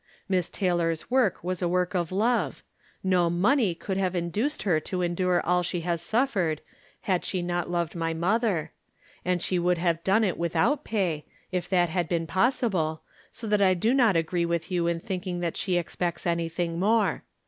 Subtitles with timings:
[0.27, 2.63] Miss Taylor's work was a work of love;
[3.03, 6.59] no money would have induced her to endure all she has suffered
[7.01, 8.71] had she not loved my mother;
[9.23, 13.61] and she would have done it without pay, if that had been possible, so that
[13.61, 17.21] I do not agree with you in thinldng that she expects anything more.